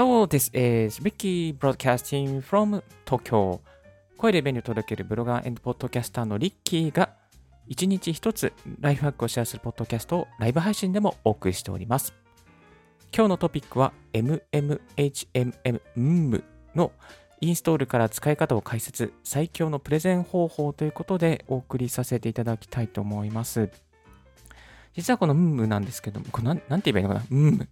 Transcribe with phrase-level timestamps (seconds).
[0.00, 3.60] Hello, this is Ricky Broadcasting from Tokyo.
[4.16, 7.10] 声で便利を届けるブロガーポッドキャスターのリッキーが
[7.68, 12.14] 一日一つライフハックをシェアするポッドキャストをライブ配信でもお送りしております。
[13.14, 15.82] 今日のトピックは MMHMM
[16.74, 16.92] の
[17.42, 23.68] インストールから使い方を解説、最強のプレゼン方法ということでお送りさせていただきたいと思います。
[24.94, 27.36] 実はこのムームなんですけども、これなんなんて言えばいいのかな？
[27.36, 27.68] ムーム。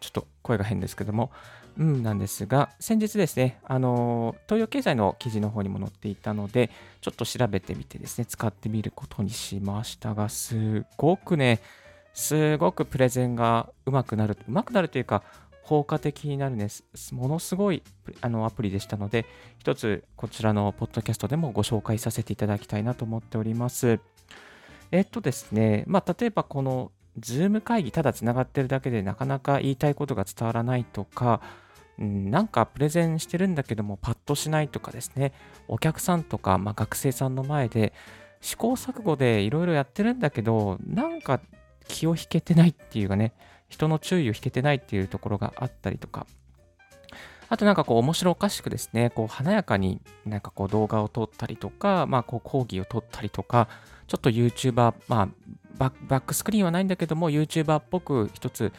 [0.00, 1.30] ちょっと声が変ですけども、
[1.78, 11.60] うん、なんですが、先日ですね、あの、東洋経済の記事の方にも載っていたので、ちょっと調べてみてですね、使ってみることにしましたが、すごくね、
[12.14, 15.22] すごくプレゼンがうまくなる、うまくなるというか、
[15.62, 16.68] 効果的になるね、
[17.12, 17.82] ものすごい
[18.22, 19.26] あのアプリでしたので、
[19.58, 24.00] 一つこちらのポッドキャストでもご紹介させていただきたいなと思っております。
[24.90, 26.90] えっとですね、まあ、例えばこの
[27.20, 31.40] Zoom 会議ただつながってるだけでなかなか言いたいことが伝わらないとか、
[31.98, 35.32] うん、なんかプレゼンしてるんだけどもパッとしないとかですね、
[35.66, 37.92] お客さんとか、まあ、学生さんの前で
[38.40, 41.40] 試行錯誤でいろいろやってるんだけど、なんか
[41.88, 43.32] 気を引けてないっていうかね、
[43.68, 46.26] 人の注意を引けてないっていうところがあったりとか、
[47.48, 53.68] あとなんかこう面白おかしくですね、こう華やかになんかこう動画を撮ったりとか、まあこう講義を撮ったりとか、
[54.06, 55.28] ちょっと YouTuber、まあ
[55.78, 58.72] バックスクリーンはないんだけども、YouTuber っぽく一つ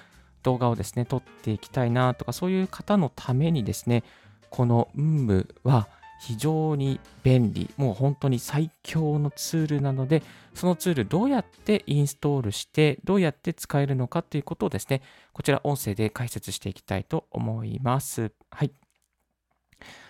[0.43, 4.03] 動画をですね、撮っていきたいなとか、そういう方のためにですね、
[4.49, 5.87] この UM は
[6.19, 10.21] 非常に便利、もう本当に最強のツールなので、
[10.53, 18.33] そのツールどうやってインストールして、どうやって使えるのかということをですね、こちら音声で解説していきたいと思います。
[18.51, 18.71] はい。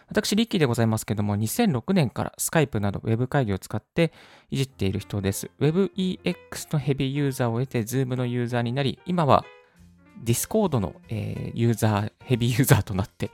[0.09, 4.11] 私、リッキーでございますけども、2006年からスカイプなど Web 会議を使って
[4.49, 5.51] いじっている人です。
[5.59, 9.45] WebEX のヘビーユーザーを得て Zoom のユーザーになり、今は
[10.23, 13.29] Discord の、えー、ユーザー、ヘビーユーザーとなって、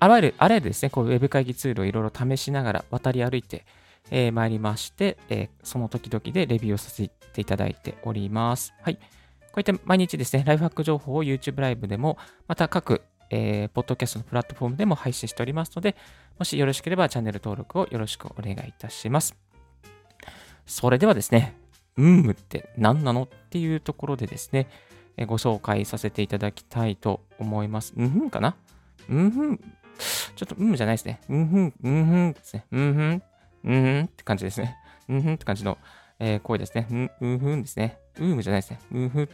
[0.00, 3.66] あらゆる、あらゆるですね、こう Web 会議ツールをいろいろ試しながら渡り歩いて、
[4.10, 8.72] えー、参りまして、えー、その時々でレビューをさせていただいております。
[8.80, 8.96] はい。
[8.96, 12.18] こういった毎日ですね、ライフハック情報を YouTube ライブでも、
[12.48, 13.02] また各
[13.36, 15.96] えー、ポッドキャストのプラットフォームでも配信しておりますので、
[16.38, 19.34] もしよろしければチャンネル登録をよろしくお願いいたします。
[20.66, 21.56] それではですね、
[21.96, 24.68] うんって何なのっていうところでですね、
[25.16, 27.92] えご紹介させていただきたいと思います。
[27.96, 28.54] うんふんかな？
[29.08, 29.58] うんふん。
[29.58, 31.20] ちょっとうんじゃないですね。
[31.28, 32.66] うんふん、うんふんですね。
[32.70, 33.22] うんふん、
[33.64, 34.76] うんふんって感じですね。
[35.08, 35.76] うんふんって感じの、
[36.18, 36.86] えー、声ですね。
[36.90, 37.98] うん、うんふんですね。
[38.18, 38.80] ウームじゃないですね。
[38.92, 39.28] ウーム。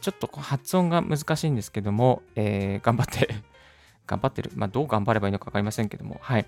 [0.00, 3.34] ちょっと発音が難しいんですけども、えー、頑張って
[4.06, 4.50] 頑張ってる。
[4.54, 6.46] まあ、どう頑張ればいいのか分かりませんけども、はい。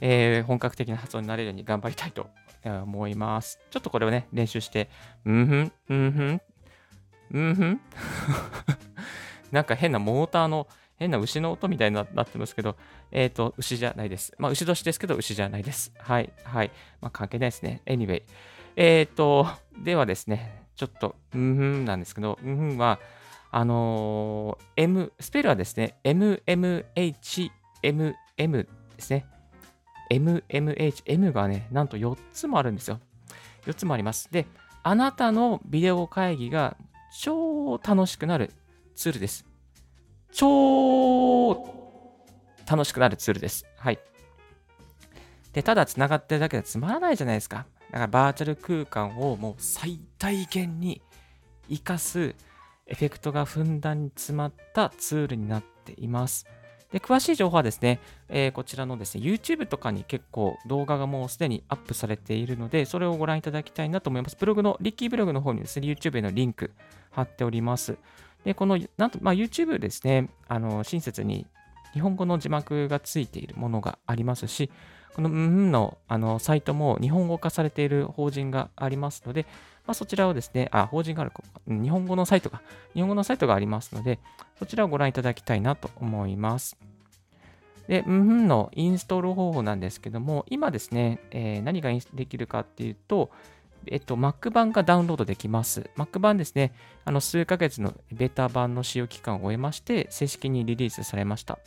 [0.00, 2.30] えー、本格的な発音になれるように頑張りたいと
[2.64, 3.58] 思います。
[3.70, 4.90] ちょっとこれをね、練習して、
[5.24, 6.40] うんふん、うんふん、
[7.32, 7.80] うんふん。
[9.50, 12.76] なんか変なモーターの、変な牛の音みたいになってますけど、
[13.10, 14.34] えっ、ー、と、牛じゃないです。
[14.38, 15.92] まあ、牛年ですけど、牛じゃないです。
[15.98, 16.70] はい、はい。
[17.00, 17.80] まあ、関係ないですね。
[17.86, 18.22] Anyway。
[18.76, 19.46] えっ、ー、と、
[19.82, 22.98] ではですね、ちょっと、うんふんなんですけど、うんふんは、
[23.50, 27.50] あのー、M、スペルはですね、MMHMM
[27.82, 29.26] ですね。
[30.10, 33.00] MMH、M がね、なんと4つもあるんですよ。
[33.66, 34.30] 4つもあります。
[34.30, 34.46] で、
[34.82, 36.76] あなたのビデオ会議が
[37.20, 38.50] 超楽しくなる
[38.94, 39.46] ツールです。
[40.32, 41.52] 超
[42.68, 43.66] 楽しくなるツールです。
[43.76, 43.98] はい。
[45.52, 47.66] で、ただ繋がってるだけでつまらないじゃないですか。
[47.90, 51.02] だからバーチャル空間をもう最大限に
[51.68, 52.34] 活かす
[52.86, 56.46] エフェクトがふんだんに詰まったツールになっています。
[56.92, 64.36] で詳しい情報はですね、えー、こちらのですね、YouTube とかに結構動画がもうすでにアップされているので、それをご覧いただきたいなと思います。
[64.38, 66.72] ブログの、リッキーブログの方にですね、YouTube へのリンク
[67.12, 67.96] 貼っております。
[68.44, 71.46] で、この、なんと、まあ、YouTube ですね、あの、親切に
[71.92, 74.68] 日本語の字幕がついているものがありますし、
[75.14, 79.46] このうんのあのサイトも日本語化されている法人がありますので、
[79.86, 81.32] まあ、そちらをですね、あ、法人がある、
[81.66, 82.62] 日本語のサイトが、
[82.94, 84.18] 日本語のサイトがありますので、
[84.58, 86.76] そちらをご覧いただきたいなと思います。
[87.88, 93.30] で、うんのインストール方法なんですけども、今ですね、えー、何ができるかっていうと、
[93.86, 95.90] えっと、Mac 版がダウンロードできます。
[95.96, 96.72] Mac 版ですね、
[97.04, 101.58] あの数ヶ月のベータ版の使用期間を終えまして、正式にリリースされました。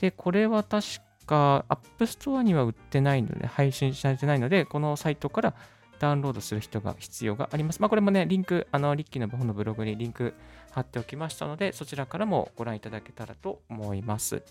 [0.00, 0.86] で、これは確
[1.26, 5.54] か App Store には売ってないので、配信されてないので、このサイトから
[5.98, 7.80] ダウンロードする人が必要があります。
[7.80, 10.34] まあ、これもね、リンク、あの、リッキーの本のブログにリンク
[10.70, 14.42] 貼っておきましたので、そちらからもご覧いただけたらと思います。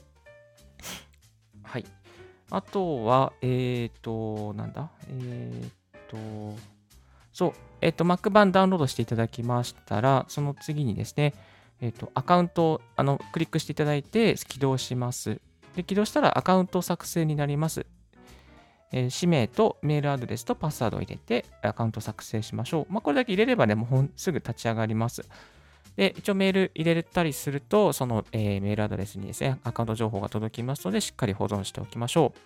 [1.63, 1.85] はい。
[2.49, 4.89] あとは、えっ、ー、と、なんだ？
[5.09, 6.59] え、ー、と、
[7.33, 11.33] そう、えっ、ー、と、Mac 版ダウンロードしていただきましたら、その次にですね、
[11.81, 15.41] えっ、と、アカウントをあのクリックしていただいて起動します。
[15.75, 17.85] で、起動したらアカウント作成になります。
[18.91, 22.93] えー、氏名とメールアドレスとパスワードを入れてアカウント作成しましょう。
[22.93, 25.25] まあ、これだけ入れればね、もうすぐ立ち上がります。
[25.95, 32.39] で、一応メール入れたりすると、その、えー、メールアドレスにですね、アカウント情報が届きますので、しっかり保存しておきましょう。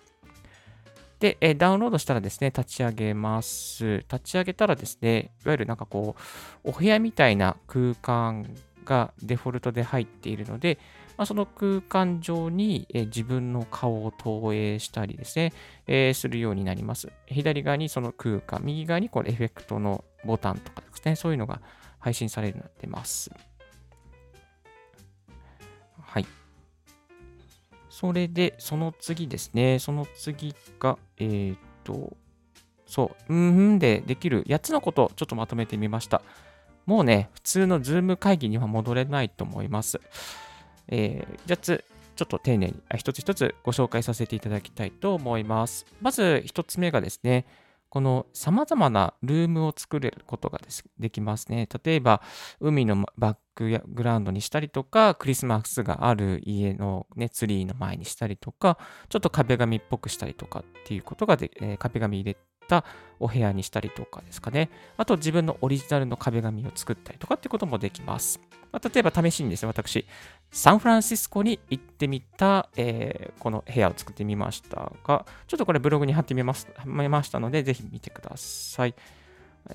[1.20, 3.98] で、えー、ダウンロードしたらですね、立ち上げます。
[3.98, 6.16] 立ち上げたらですね、いわゆるなんかこ
[6.64, 10.78] う、お部屋みたいな空間がデフォルトで入っているので、
[11.20, 15.52] まあ、その空間上に、え自分の顔を投影したりですね、
[15.86, 17.12] えー、するようになります。
[17.26, 21.60] 左側にその空間、右側にこれエフェクトのボタンとかですね、そういうのが
[21.98, 23.30] 配信されるようになってます。
[26.00, 26.26] はい。
[27.90, 29.78] それで、その次ですね。
[29.78, 32.16] その次が、えっ、と、
[32.86, 36.22] そう、うんふんでできる8つのことをちょっとまとめてみました。
[36.86, 40.00] もうね、普通のズーム会議には戻れないと思います。
[40.90, 41.84] えー、じゃつ、
[42.16, 45.86] ちょっと丁寧に一つ一つご紹介させていただきたいと思います。
[46.02, 47.46] まず一つ目がですね、
[47.88, 50.60] この様々なルームを作れることが
[50.98, 51.68] できますね。
[51.84, 52.22] 例えば、
[52.60, 58.78] 海のバックグラウンドにしたりとか、クリスマスがある家の、ね、ツリーの前にしたりとか、
[59.08, 62.38] ちょっと壁紙っぽくしたりとかっていうことがで、えー、壁紙入れ
[62.68, 62.84] た
[63.18, 64.70] お部屋にしたりとかですかね。
[64.96, 68.40] あと自分のオリジナルの壁紙を作ったりとかっていうこともできます。
[68.72, 70.06] まあ、例えば試しにですね、私、
[70.50, 78.94] サンフランシスコに行ってみた、えー、この部屋を作ってみましたが、ちょっとこれブログに貼ってみます見ましたので、ぜひ見てください。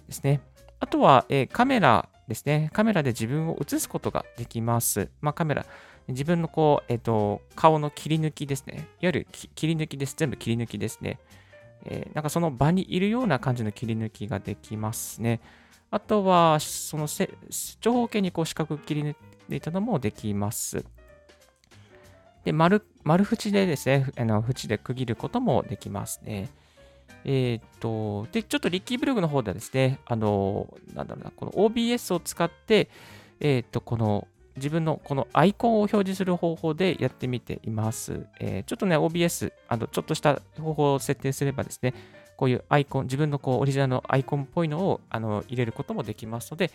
[0.08, 0.42] ですね。
[0.80, 2.70] あとは、えー、カメラですね。
[2.74, 5.10] カメラで自分を映すことができます。
[5.22, 5.66] まあ、カメラ、
[6.08, 8.74] 自分のこう、えっ、ー、と、顔の切り抜きですね。
[8.76, 10.16] いわゆる切り抜きです。
[10.18, 11.20] 全部切り抜きですね。
[11.86, 15.40] えー、なんかその場にいるような感じの切り抜きができますね。
[15.96, 19.16] あとは、その長方形にこう四角切り
[19.50, 20.84] 抜いたのもできます。
[22.44, 26.50] で、丸、丸縁でですね、あの縁で区切ることもできますね。
[27.24, 32.90] えっ、と、で、ちょっとリッキーブログの方ではですね、あの、なんだろうな、この OBS を使って、
[33.40, 34.28] えっ、と、この
[34.58, 38.26] 自分のこのアイコンを表示する方法でやってみています。
[38.42, 41.94] えー、ちょっとね、OBS、あのちょっとした方法を設定すればですね、
[42.38, 46.72] こういうアイコン、自分のこうオリジナルのアイコンっぽいのをあの入れることもできますので、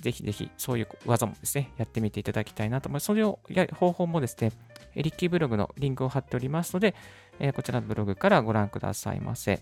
[0.00, 3.06] ぜひぜひそういう技もですね、やってみていただきたいなと思います。
[3.06, 4.52] それをや方法もですね、
[4.94, 6.94] リッキーブログのリンクを貼っておりますので、
[7.38, 9.60] えー、こちらのブログからご覧くださいませ。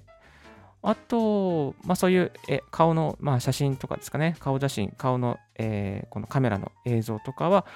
[0.82, 7.66] あと、まあ、そういうえ顔の、まあ、写真とかですかね、顔写真、顔の、えー、このカメラの映像とかは、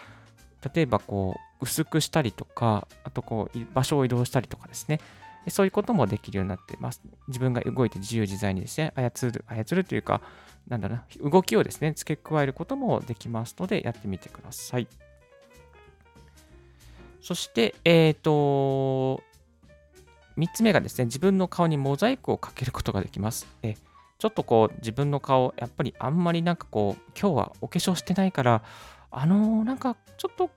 [0.75, 5.01] 例えばこう薄くしたりとか、あとこう場所を移動したりとかですね、
[5.51, 7.01] そういうこともできるようになってます。
[7.29, 10.21] 自分が動いて自由自在にですね、操る、操るというか、
[10.69, 14.89] なんだろうな、動きをですね、付け加えることもできますので、やってみてください。
[17.21, 19.23] そして、えっ、ー、と、
[20.37, 23.47] 3つ目がですね、自分の顔にモザイクをかけることができます。
[23.63, 23.77] え
[24.19, 28.63] ちょっとこう、自分の顔、やっぱりあんまりなんかこう、今日はお化粧してないから、
[29.11, 30.51] あのー、なんかちょっと、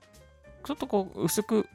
[0.64, 1.68] ちょっとこう、薄く、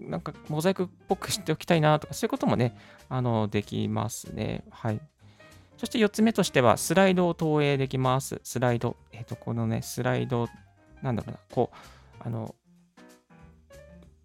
[0.00, 2.76] なんかモザイクっぽくしておきたいなとか、そういうこともね、
[3.08, 4.64] あの、できますね。
[4.70, 5.00] はい。
[5.76, 8.40] そして4つ目としては、スライドを投影できます。
[8.42, 8.96] スライド。
[9.12, 10.48] えっ、ー、と、このね、スライド、
[11.02, 11.76] なんだろうな、こう、
[12.20, 12.54] あの、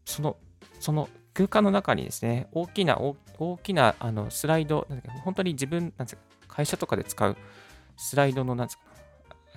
[0.05, 0.37] その、
[0.79, 7.37] その空間の中にですね、大きな、大きなあのスライド、なんか本当に自分、なんですか、会社とかで使う
[7.97, 8.83] スライドの、なんですか、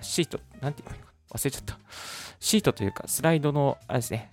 [0.01, 1.79] シート、なんて言うのか忘れちゃった。
[2.39, 4.31] シートというか、スライドの、あれですね、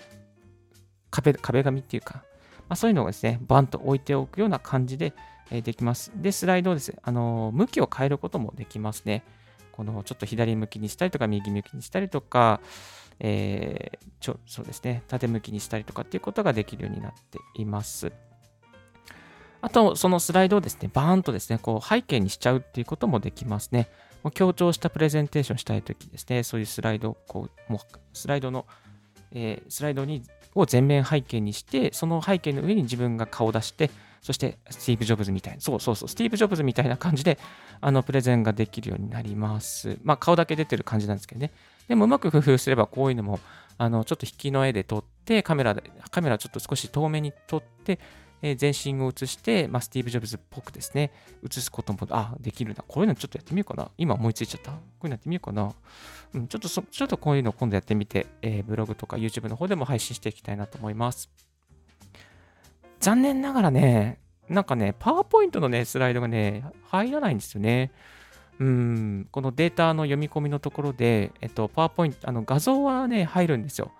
[1.14, 2.24] 壁、壁紙っていうか、
[2.68, 5.12] まあ、そういうのをですね、バンと置いておくような感じで、
[5.50, 6.10] え、できます。
[6.16, 9.22] で、スライドをですね、あの、向きを変えることもできますね。
[9.72, 12.60] このちょっと左向きにしたりとか、右向きにしたりとか、
[13.20, 18.12] えー、ちょそうですね、縦向きにしたりとかっていうことができるようになっています。
[19.60, 23.88] あと、そのスライドをですね、バーンとですね、こう背景にしちゃうっていうこともできますね。
[24.22, 27.80] もう強調したプレゼンテーションしたいときですね、そういうスライドを、こう、もう
[28.12, 28.66] スライドの、
[29.34, 30.22] えー、スライドに
[30.54, 33.90] を全面背景にして、その背景の上に自分が顔を出して、
[34.22, 37.38] そしてスティーブ・ジョブズみたいな、そうそうそう、スティーブ・ジョブズみたいな感じで、
[37.80, 39.98] あの、プレゼンができるようになります。
[40.02, 41.50] まあ、顔だけ出てる感じなんですけどね。
[41.88, 43.40] でもうまく工夫すればこういうのも
[43.76, 47.98] あのちょっと引きの絵で撮ってカメラでカメラちょっと少し遠目に撮って、
[48.46, 51.10] え、全身を映して、まあ、スティーブ・ジョブズっぽくですね
[51.42, 52.84] 映すこともあできるな。
[52.86, 53.90] こういうのちょっとやってみようかな。
[53.96, 54.72] 今思いついちゃった。
[54.72, 55.72] こういうのやってみようかな、
[56.34, 61.30] うん、ちょっとそちょっとこういうの今度やってみて、えー、ブログとか YouTube の方でも配信していきたいなと思います。
[63.00, 67.92] 残念ながらねなんかね、パワーポイントのね、スライドがね、入らないんですよね。
[68.60, 73.90] うん、このデータの読み込みのところで、えっと、パワーポイント、あの画像はね、入るんですよ。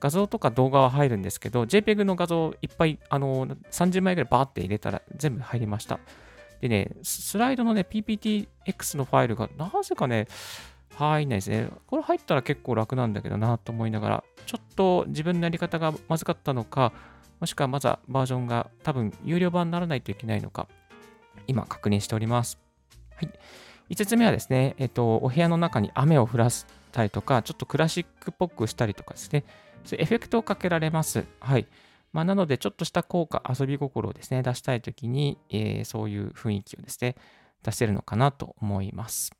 [0.00, 5.98] 画像とか動画は入るんですけど、JPEG の画像いっぱい、あの、30枚ぐらいバーって入れたら全部入りました。
[6.60, 10.26] でね、スライドのね、PPTX のファイルがなぜかね、
[10.94, 11.70] 入んないですね。
[11.86, 16.92] これ入ったら結構楽なんだけどなと思いながら、ちょっと自分のやり方がまずかったのか、
[17.38, 20.66] もしくはまだバージョンが多分有料版にならないといけないのか、
[21.46, 22.58] 今確認しております。
[23.14, 23.30] はい。
[23.90, 29.44] 5つ目はですね、えっと、お部屋の中に雨を降らせたりとか、ちょっとクラシックっぽくしたりとかですね、
[29.84, 31.26] そういうエフェクトをかけられます。
[31.40, 31.66] はい。
[32.12, 37.16] まあ、なので、ちょっとした効果、遊び心をですね、出したいときに、えーそういう雰囲気をですね、
[37.62, 39.32] 出せるのかなと思います。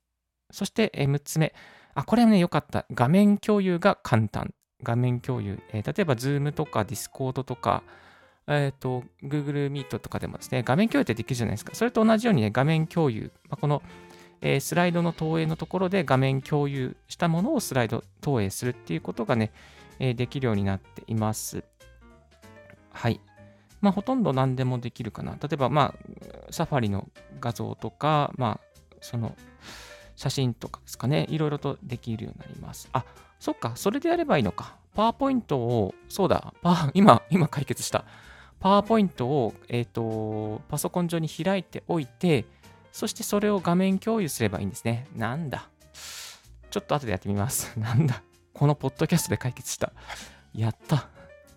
[0.51, 1.55] そして、え6つ目。
[1.95, 2.87] あ、これはね、良かった。
[2.93, 4.53] 画面共有が簡単。
[4.83, 5.61] 画面共有。
[5.73, 7.83] えー例えば、Zoom とか Discord とか、
[8.47, 11.75] えっ、と、Google Meet とかでもですね、画面共有ってできるじゃないですか。
[11.75, 13.31] それと同じようにね、画面共有。
[13.49, 13.83] まあ、この、
[14.41, 19.53] えースライドの投影のところで画面共有したものをスライド投影するっていうことがね、
[19.99, 21.65] えできるようになっています。
[22.93, 23.21] はい。
[23.81, 25.33] まあ、ほとんど何でもできるかな。
[25.33, 27.09] 例えば、まあ、サファリの
[27.41, 29.37] 画像とか、まあ、その、
[30.17, 32.89] 写真とかですかね、いろいろとできるようになります。
[32.93, 33.05] あ、
[33.39, 34.77] そっか、それでやればいいのか。
[34.95, 38.05] パワーポイントを、そうだ、パ 今、今解決した。
[38.59, 42.47] パワーポイントを、えっ、と、パソコン上に開いておいて、
[42.91, 45.07] そしてそれを画面共有すればいいんですね。
[45.15, 45.69] なんだ。
[46.71, 47.73] ちょっと後でやってみます。
[47.79, 48.23] なんだ。
[48.59, 49.93] このポッドキャストで解決した。
[50.53, 51.07] やった。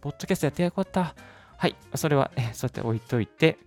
[0.02, 1.16] ポッドキャストやってよかった。
[1.58, 1.76] はい。
[1.96, 3.58] それは、えーそうやって置いといて、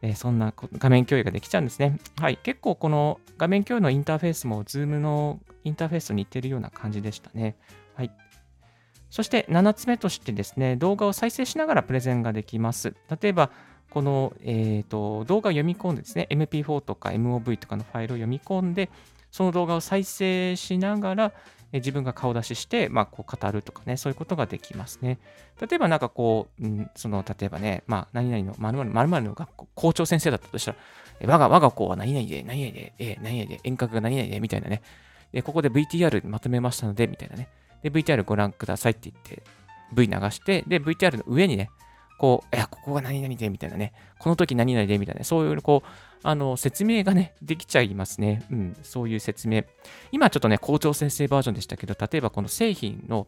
[0.00, 1.98] えーそんな画面共有ができちゃうんですね。
[2.20, 2.36] はい。
[2.36, 7.56] 結構この画面共有のインターフェースも Zoom のインターフェースと似てるような感じでしたね。
[7.96, 8.12] はい。
[9.10, 12.94] そして7つ目としてですね、動画を再生しながらプレゼンができます。
[13.20, 13.50] 例えば、
[13.90, 18.88] この、えーと動画を読み込んでですね、MP4 とか MOV とかのファイルを読み込んで、
[19.32, 21.32] その動画を再生しながら、
[21.72, 25.18] 自分が顔出しして、まあ、こう語るとかね、そういうことができますね。
[25.60, 30.78] 例えばなんかこう、うん、その、例えばね、まあ、何々の、〇〇〇〇の学校、校長先生だったとしたら、
[31.20, 34.82] え我が、我が校は何々で、何々で、え何々で、遠隔が何々で、みたいなね。
[35.32, 37.48] で、ここで VTR まとめましたので、みたいなね。
[37.82, 39.42] で、VTR ご覧くださいって言って、
[39.92, 41.70] V 流して、で、VTR の上にね、
[42.18, 43.92] こう、いや、ここが何々で、みたいなね。
[44.18, 45.88] この時何々で、みたいな、そういう、こう、
[46.22, 48.44] あの、説明がね、できちゃいますね。
[48.50, 49.64] うん、そういう説明。
[50.12, 53.26] 今ちょっとね、校長先生バージョンでしたけど、例えばこの製品の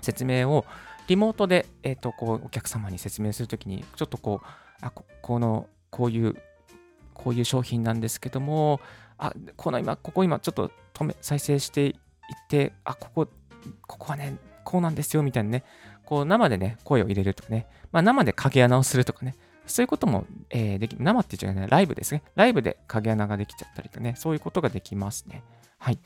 [0.00, 0.64] 説明を
[1.06, 4.46] リモートで、えっ、と、こう、お客様に説明するときに、ちょっとこう、
[4.80, 6.36] あ、ここの、こういう、
[7.14, 8.80] こういう商品なんですけども、
[9.18, 11.94] あ、この今、ここ今ちょっと止め、再生していっ
[12.48, 13.28] て、あ、ここ、
[13.86, 15.64] ここはね、こうなんですよ、みたいなね、
[16.04, 19.34] こう生でね、声を入れるとかね、まあ生で影穴をするとかね、
[19.66, 22.22] そういうことも、えーでき、生って言っちゃうね、ライブですね。
[22.34, 25.42] ライブで影穴ができちゃったりとね、そういうことができますね。
[25.78, 25.98] はい。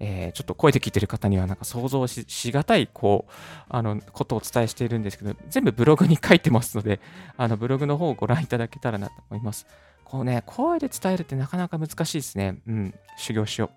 [0.00, 3.32] えーちょっと声で聞いてる方にはなんか想像ししがたいこう
[3.68, 7.00] あのことをお伝えしているんですけど全部ブログに書いてますので
[7.38, 9.66] あのブログの方をご覧いただけたらなと思います。
[10.04, 12.58] こうね声で伝えるってなかなか難しいですね。
[12.66, 12.94] うん。
[13.16, 13.70] 修行しよう。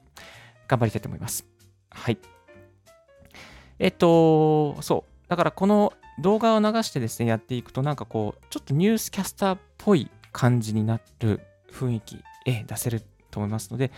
[0.67, 1.45] 頑張りたいと思います。
[1.91, 2.17] はい。
[3.79, 5.29] えっとそう。
[5.29, 13.91] だからこの動画を流してですねやっていくとなんかこうちょっとニュースキャスターっぽい感じになる雰囲気え出せると思いますので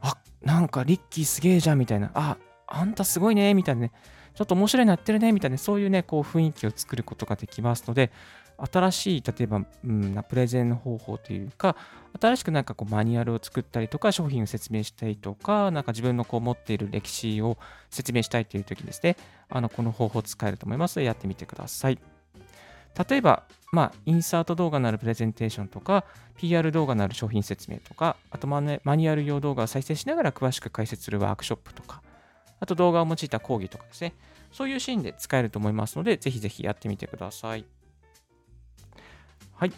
[0.00, 2.36] あなんかリッキーすげえじゃんみたいな、あ
[2.66, 3.92] あんたすごいねみたいなね、
[4.34, 8.10] ちょっと面白いなってるねみたいな、そういうね、こう雰囲気を作ることができますので、
[8.58, 11.76] 新しい、例えば、うん、プレゼン方法というか、
[12.20, 17.58] 新しくなんかこうマニュアルを作ったりとか、商品を説明したりとか、なんか自分のこう持っている歴史を
[17.90, 19.16] 説明したいという時ですね、
[19.48, 21.98] あのこの方法を使えると思いますので、やってみてください。
[23.08, 26.04] 例えば、まあ、インサート動画のあるプレゼンテーションとか、
[26.36, 32.02] PR 動画のある商品説明とか、あとマニュアル用動画を再生しながら詳しく解説するワークショップとか、
[32.58, 34.14] あと動画を用いた講義とかですね、
[34.50, 37.66] そういうシーンで使えると思いますので、ぜひぜひやってみてください。
[39.56, 39.72] はい。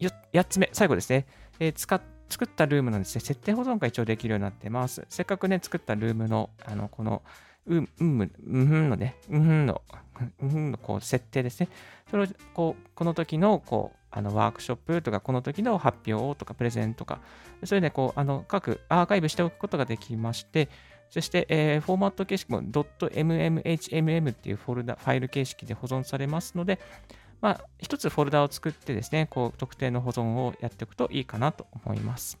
[0.00, 1.26] よ8つ目、最後ですね。
[1.60, 5.06] えー使っ作ったルームのですね、設定保存が一応できるようになってます。
[5.08, 7.22] せっかくね、作ったルームの、あの、この、
[7.66, 9.82] うん、うん、うんふんのね、うんんの、
[10.40, 11.68] うんのこう設定ですね。
[12.10, 17.20] それをこうこの時のこうあのワークショップとか、この時の発表とか、プレゼンとか、
[17.64, 20.70] それでこうあの各アーカイブしておくことができまして、
[21.10, 26.78] そして、えーフォーマット形式も .mmHmm っていうフォルダ、ファイル形式で保存されますので、
[27.40, 32.38] まあ、一つフォルダを作ってですね、こう特定の保存をやっておくといいかなと思います。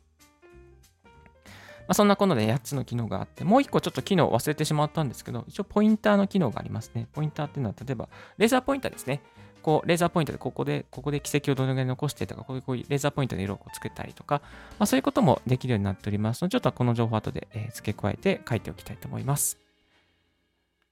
[1.88, 7.08] まあ、そんなことで8つの機能があって、もう1個ちょっと機能忘れてしまったんですけど、一応ポインターの機能がありますね。
[7.12, 9.22] ポインターっていうのは、例えば、レーザーポインターですね。
[9.62, 14.40] こうレーザーポイントでここで、ここで軌跡をどのぐらい残してとか、こういうこういうレーザーポイントで色を作ったりとか、
[14.78, 19.58] まあ、そういうこともできるようになっておりますので、ちょっとこの情報後で、え付け加えて書いておきたいと思います。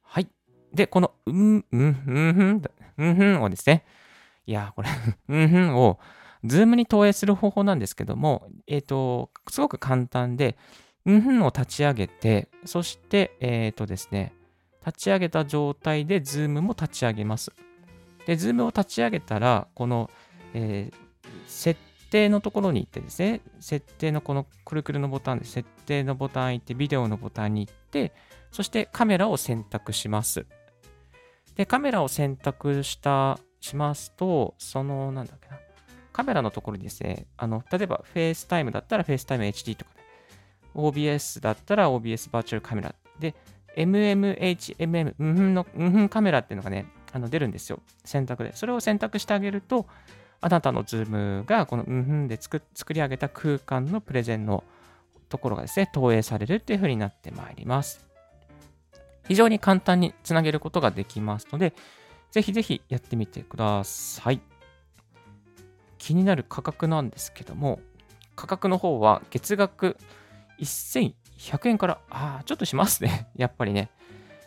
[0.03, 0.29] はい。
[0.73, 2.19] で、この、うん、うん、うん、う
[2.55, 2.63] ん、
[2.99, 3.85] うん、うんをですね、
[4.47, 4.89] いや、これ
[5.29, 5.99] うん、うんを、
[6.45, 10.57] ズームに投影する方法なんですけども、えっ、ー、と、すごく簡単で、
[11.05, 14.33] うんふんを立ち上げて、そして、えっ、ー、とですね、
[14.85, 17.53] 立ち上げた状態でズームも立ち上げます。
[18.27, 20.11] で、ズームを立ち上げたら、この、
[20.53, 20.97] えー、
[21.47, 28.13] 設定のところに行ってですね、設定のこのくるくるのボタンで、設定のボタンに行って、ビデオのボタンに行って、
[28.51, 30.47] そしてカメラを選択します。
[31.57, 35.59] で、カメラを選択した、しますと、その、なんだっけな、
[36.13, 39.91] カメラのところにですね、あの、例えば FaceTime だったら FaceTime HD とか
[40.75, 43.35] OBS だったら OBS バーチャルカメラで、
[43.77, 47.81] MMHMM、うんふんの、うんふんカメラっていうのがね、あの出るんですよ。
[48.05, 48.55] 選択で。
[48.55, 49.87] それを選択してあげると、
[50.41, 54.65] あなたのズームがこのうんふんで作作り上げた空間のプレゼンの
[55.29, 58.06] ところがですね、投影されるっていう風になってまいります。
[59.29, 61.75] 非常に簡単につなげることができますので、
[62.31, 64.41] ぜひぜひやってみてください。
[65.99, 67.81] 気になる価格なんですけども、
[68.35, 69.97] 価格の方は月額
[70.61, 73.29] 1100円から、ああ、ちょっとしますね。
[73.37, 73.91] やっぱりね。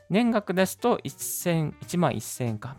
[0.09, 2.75] 年額ですと1000 1万1000円か。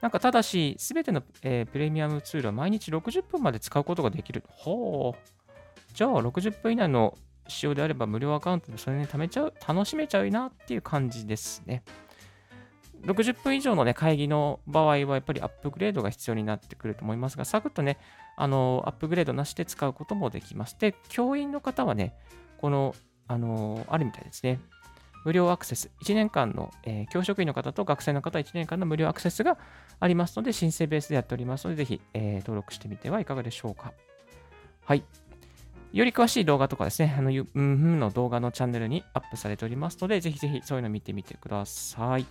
[0.00, 4.44] なんかただし、すべての、えー、プレミアムツールは毎日60分まで使うことができる。
[4.48, 5.94] ほう。
[5.94, 7.16] じゃあ、60分以内の
[7.48, 11.82] 使用であれば無料アカウントでそれに貯めちゃう、楽しめちゃうなっていう感じですね。
[13.02, 17.98] 60分以上の、ね、会議の場合はやっぱりアップグレードが必要になってくると思いますが、サクッとね、
[18.36, 20.76] あのアップグレードなしで使うこともできます。
[20.78, 22.14] で、教員の方はね、
[22.58, 22.94] この、
[23.28, 24.60] あのあるみたいですね。
[25.24, 29.58] 無料アクセス、1年間の、えー、教職員の方と学生の方は1年間の無料アクセスが
[29.98, 33.92] ありますので、申請ベースでやっておりますので、ぜひ、えー、登録してみてはいかがでしょうか。
[34.84, 35.02] はい。
[35.96, 42.26] より詳しい動画とかですね、あの、うんふんの動画のチャンネルにアップされておりますので、ぜひぜひそういうの見てみてください。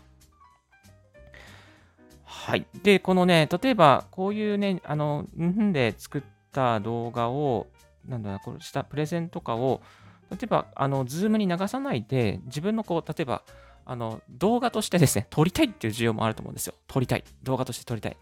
[2.23, 2.67] はい。
[2.83, 7.65] で、このね、例えば、こういうね、あの、うんふんで作った動画を、
[8.07, 9.81] なんだろう、こうしたプレゼンとかを、
[10.29, 13.41] 例えば、あの、ズームに流さないで、自分のこう、例えば、
[13.83, 16.75] あの、動画としてですね、撮りたいっていう需要もあると思うんですよ。
[16.85, 17.23] 撮りたい。
[17.41, 18.17] 動画として撮りたい。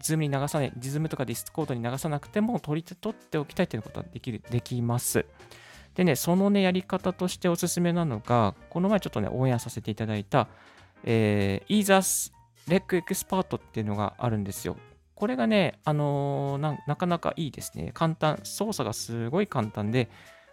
[0.00, 5.24] ズームに流さない、ズームとかディスコードに流さなくても撮り、撮っておきたいっていうことはできる、できます。
[5.94, 10.48] でね、そのね、やり方としておすすめなのが、この前ちょっとね、オンエアさせていただいた、
[11.04, 12.32] えー、 EaseUS
[12.68, 14.76] RecExperts っていうのがあるんですよ。
[15.14, 17.92] これがね、あのー、ななかなかいいですね。
[17.94, 20.08] 簡単、操作がすごい簡単で、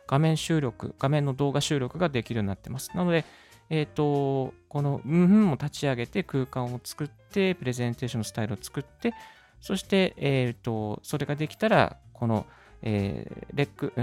[0.07, 2.91] 画面収録、画面の動画収録ができるようになってます。
[2.95, 3.25] なので、
[3.71, 9.13] えっ、ー、と、このうんふんも立ち上げて空間を作って、プレゼンテーションのスタイルを作って、
[9.61, 12.45] そして、えっ、ー、と、それができたら、この、
[12.81, 13.93] えー、レック、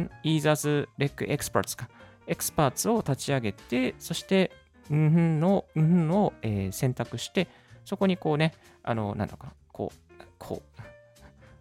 [0.00, 1.88] ん EaseUS RecExperts か、
[2.28, 4.52] Experts を立ち上げて、そして、
[4.90, 7.48] うんふんの、うんふんを、えー、選択して、
[7.84, 8.52] そこにこうね、
[8.84, 10.82] あの、なんだか、こう、こう、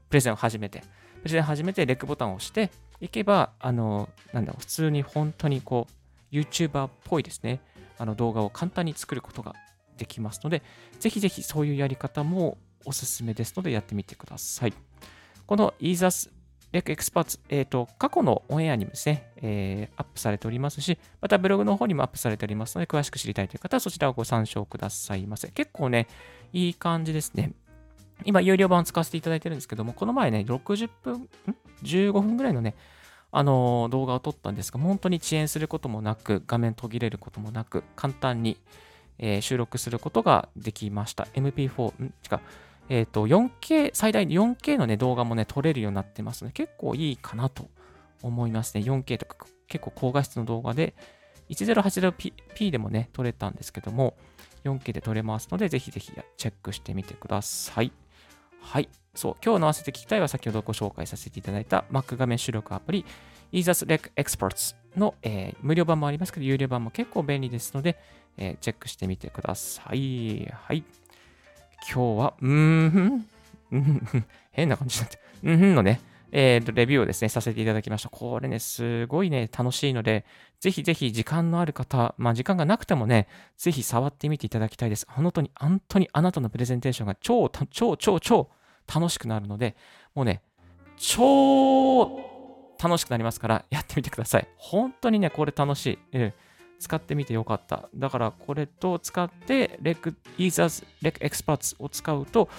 [0.09, 0.83] プレゼンを始めて、
[1.23, 2.69] プレゼンを始めて、レックボタンを押して、
[3.01, 6.04] いけば、あの、なんだろう、普通に本当にこう、
[6.39, 7.61] YouTuber っぽいですね、
[7.97, 9.53] あの動画を簡単に作ることが
[9.97, 10.61] できますので、
[10.99, 14.73] ぜひぜひそういうやり方もおすすめですので、やってみてください。
[15.45, 16.31] この e s a s
[16.71, 25.47] レクエクスパーツ、えっ、ー、と、過去のオンエアにもですね、えー、アップされておりますし、またブログの方にもアップされておりますので、詳しく知りたいという方はそちらをご参照くださいませ。
[25.49, 26.07] 結構ね、
[26.51, 27.53] いい感じですね。
[28.25, 31.29] 今、有料版を使わせていただいてるんですけども、この前ね、60分、ん
[31.83, 32.75] ?15 分ぐらいのね、
[33.37, 38.57] あの動画を撮ったんですが、本当に遅延することもなく、画面途切れることもなく、簡単に、
[39.17, 41.27] えー、収録することができました。
[41.33, 42.05] MP4、ん？
[42.05, 42.39] 違う、
[42.87, 47.67] えっ、ー、と、4K、最大 4K のね、動画もね、撮れるようになってますので、結構いいかなと
[48.23, 48.85] 思いますね。
[48.85, 50.95] 4K とか結構高画質の動画で、
[51.49, 54.15] 1080p でもね、撮れたんですけども、
[54.63, 57.91] 4K で撮れますので、ぜひぜひチェックしてみてください。
[58.65, 58.89] はい。
[59.13, 63.05] そう、今日の合わせて聞きたいは先ほどご紹介させていただいた Mac 画面出力アプリ
[63.53, 67.95] EaseUs Experts の、えー、無料版もありますけど、有料版も結構便利ですので、
[68.37, 70.51] えー、チェックしてみてください。
[70.51, 70.83] はい。
[71.87, 73.25] 今日は、うーん、
[74.51, 76.01] 変な感じになって、うんのね、
[76.31, 78.09] えー、レビューをですね、させていただきました。
[78.09, 80.25] これね、すごいね、楽しいので、
[80.59, 85.05] ぜひぜひ時間のある方、まあ時間がなくてもね、ぜひ触ってみていただきたいです。
[85.09, 88.49] 本当に、本当にあなたのプレゼンテーションが超、超、超、超
[88.93, 89.75] 楽しくなるので、
[90.13, 90.41] もうね、
[90.97, 92.19] 超
[92.81, 94.47] 楽しくなりますから、やってみてください。
[94.57, 96.17] 本当にね、これ楽しい。
[96.17, 96.33] うん
[96.79, 97.89] 使ってみてよかった。
[97.95, 102.49] だからこれと使って Rec Users Rec Experts を使うと、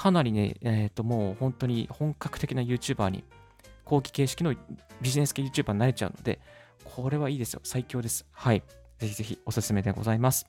[0.00, 3.22] かなりね、えっ、ー、ともう本当に本格的な YouTuber に、
[3.84, 4.54] 後期形式の
[5.02, 6.40] ビジネス系 YouTuber になれちゃうので、
[6.84, 7.60] これはいいですよ。
[7.64, 8.24] 最強です。
[8.32, 8.62] はい。
[8.96, 10.46] ぜひぜひおすすめでございます。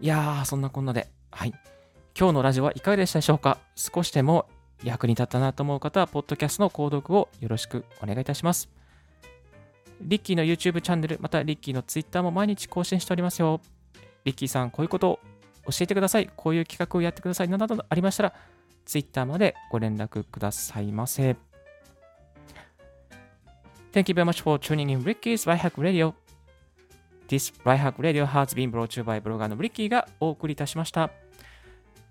[0.00, 1.52] いやー、そんなこんなで、はい。
[2.16, 3.58] 今日のラジオはいかがでしたでしょうか？
[3.74, 4.46] 少しでも
[4.84, 8.68] 役に立ったなと思う方は、ポッドキャストの購読をよろしくお願いいたします。
[10.00, 13.60] リッキーの YouTube チャンネル、またリッキーの Twitter も毎日更新しておりますよ。
[14.24, 15.18] リッキーさん、こういうこと
[15.64, 16.30] 教えてください。
[16.34, 17.48] こういう企画をやってください。
[17.48, 18.34] などなどありましたら、
[18.84, 21.36] Twitter までご連絡くださいませ。
[23.92, 26.14] Thank you very much for tuning in Ricky's r i h a c k Radio.
[27.28, 31.10] This r i h a c k Radio has been brought to you by ブロガーのリッキーがお送りいたしました。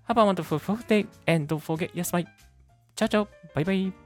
[0.08, 2.26] Have a wonderful day and don't forget, yes, bye.
[2.94, 3.99] チャオチャオバイバイ